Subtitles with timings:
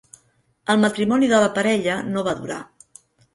[0.73, 2.59] El matrimoni de la parella no va durar.